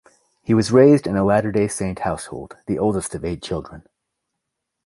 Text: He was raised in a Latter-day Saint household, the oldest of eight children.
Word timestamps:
He 0.41 0.55
was 0.55 0.71
raised 0.71 1.05
in 1.05 1.15
a 1.15 1.23
Latter-day 1.23 1.67
Saint 1.67 1.99
household, 1.99 2.57
the 2.65 2.79
oldest 2.79 3.13
of 3.13 3.23
eight 3.23 3.43
children. 3.43 3.83